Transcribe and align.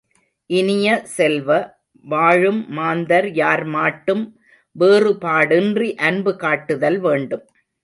இனிய 0.49 0.87
செல்வ, 1.15 1.49
வாழும் 2.05 2.61
மாந்தர் 2.69 3.27
யார் 3.33 3.63
மாட்டும் 3.67 4.25
வேறுபாடின்றி 4.75 5.89
அன்பு 6.01 6.33
காட்டுதல் 6.35 6.99
வேண்டும். 6.99 7.45